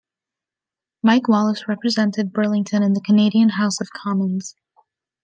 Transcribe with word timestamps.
Mike 1.03 1.27
Wallace 1.27 1.67
represented 1.67 2.33
Burlington 2.33 2.81
in 2.81 2.93
the 2.93 3.01
Canadian 3.01 3.49
House 3.49 3.79
of 3.79 3.89
Commons. 3.91 4.55